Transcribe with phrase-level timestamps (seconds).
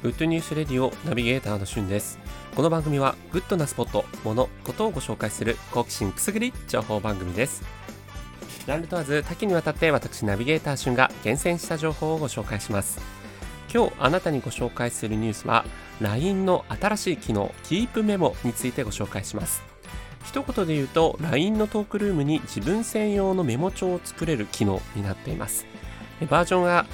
[0.00, 2.20] グッドニュースレディオナビゲーターのしゅんです。
[2.54, 7.64] この番組はグッドなスポット、もの、ことをご紹介する好奇心くすぐり情報番組です。
[8.64, 13.00] ジャンル問わず多岐にわたって私ナビゲーターしゅんが厳選した情報をご紹介します。
[13.74, 15.64] 今日あなたにご紹介するニュースは
[16.00, 19.64] LINE の新しい機能 Keep メモについてご紹介します。
[20.24, 25.66] 一言で言うと LINE のトークルームに自分専用のメモ帳を作れる機能になっています。
[26.30, 26.86] バージョンが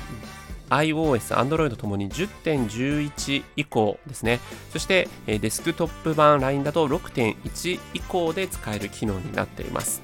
[0.71, 4.41] iOS、Android ともに10.11以降ですね。
[4.73, 10.03] そして、デスクトップ版 LINE だと6.1以降で使える機能になっています。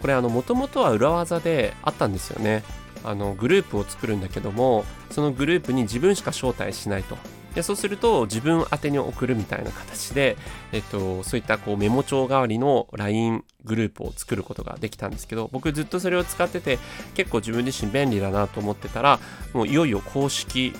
[0.00, 2.62] これ、あの、もともとは裏技であったんですよね。
[3.04, 7.16] あの、グループを作るんだけども、そのグループに自分しか招待しないと。
[7.58, 10.36] でそうすると自分宛てに送るみたいな形で、
[10.70, 16.78] えっと、そういったこうメモ帳代わりの LINE グループを作ることができたんですけど僕ずっとそれを使ってて
[17.14, 19.18] 結構自分自身便利だなと思ってたら
[19.54, 20.72] もういよいよ公式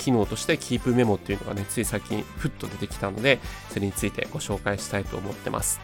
[0.00, 3.38] 機能としてキープメモっていうのがねつい最近ふっと出てきたので
[3.70, 5.78] それについてご紹介したいと思ってます。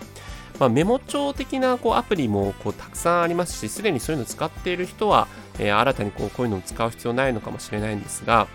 [0.58, 8.48] まあ、メモ帳的なこうアプリもこうたくさんありますしすでにそういうのを使っている人は、え、新たにこうこういうのを使う必要ないのかもしれないんですが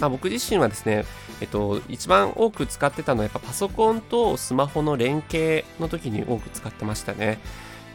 [0.00, 1.04] まあ、僕自身はですね、
[1.40, 7.38] えっと、一番多く使ってたのはやっぱパソコンとスマホの連携の時に多く使ってましたね。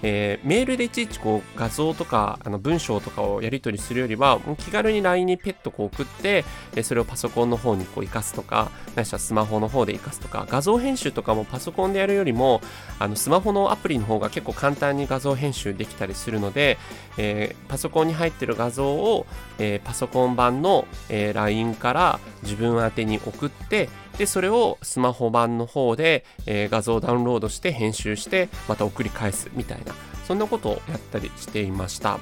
[0.04, 6.44] えー、メールでいちいちこう画像とかあの文章とかをやり取りするよりはもう気軽に LINE にペットこう送って、
[6.76, 12.62] えそれをパソコンの方にこう活かすとかないしはスマホの方で活かすとか画像編集とかもパソコンでやるよりも
[13.00, 16.78] あのスマホのアプリの方が結構簡単に画像編集できたりするので、
[17.18, 19.26] えー、パソコンに入ってる画像を、
[19.58, 29.94] えー、パソコン版の、え LINE から自分宛に送ってでそれをスマホ版の方で、えー、画像をダウンロードして編集してまた送り返すみたいな
[30.28, 32.20] そんなことをやったりしていました。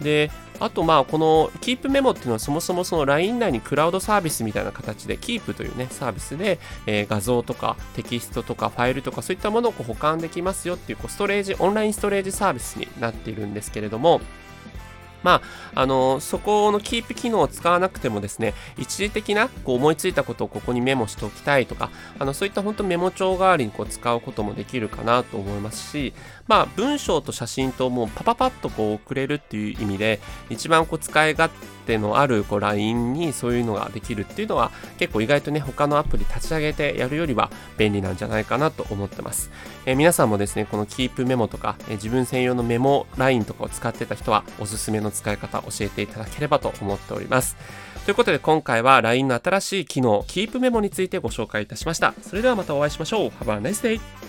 [0.00, 14.20] であとまあこの Keep メモっていうのはそもそもその LINE 内にクラウドサービスみたいな形で Keep というねサービスで、えー、画像とかテキストとかファイルとかそういったものをこう保管できますよっていうこうストレージオンラインストレージサービスになっているんですけれども
[15.22, 15.42] ま
[15.74, 26.14] あ、あのそこのキープ機能を使わなくてもですね、一時的なこう思いついたことをここにメモしておきたいとか、あのそういった本当メモ帳代わりにこう使うこともできるかなと思いますし、
[26.48, 31.52] まあ、文章と写真ともうパパパッとこう送れるっていう意味で、一番こう使い勝
[31.86, 39.50] 手のあるこう LINE にそういうのができるっていうのは結構意外とね、他のアプリ立ち上げてやるよりは便利なんじゃないかなと思ってます。
[39.86, 47.56] えー、皆さんもですね、このキープメモとか、えー、自分専用のメモラインとかを使ってた人はおすすめの使い方教えていただければと思っております。
[48.04, 52.14] ということで今回は LINE の新しい機能、Keep メモについてご紹介いたしました。
[52.22, 53.28] それではまたお会いしましょう。
[53.28, 54.25] Have a nice day!